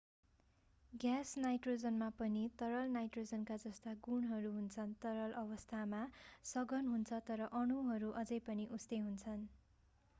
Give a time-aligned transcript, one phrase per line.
[0.93, 5.81] gas नाइट्रोजनमा पनि तरल नाइट्रोजनका जस्ता गुणहरू हुन्छन् तरल अवस्था
[6.53, 9.45] सघन हुन्छ तर अणुहरू अझै पनि उस्तै हुन्छन्